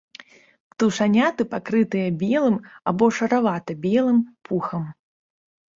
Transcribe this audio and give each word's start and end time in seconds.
Птушаняты 0.73 1.41
пакрытыя 1.53 2.09
белым 2.23 2.57
або 2.93 3.05
шаравата-белым 3.19 4.17
пухам. 4.49 4.83